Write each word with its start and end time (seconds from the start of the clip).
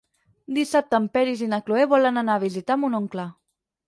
Dissabte 0.57 0.95
en 0.99 1.03
Peris 1.17 1.43
i 1.47 1.49
na 1.51 1.59
Cloè 1.67 1.83
volen 1.91 2.17
anar 2.21 2.39
a 2.39 2.43
visitar 2.45 2.79
mon 2.85 2.97
oncle. 3.01 3.27